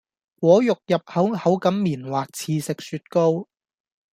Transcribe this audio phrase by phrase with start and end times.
[0.39, 3.45] 果肉入口口感棉滑似食雪糕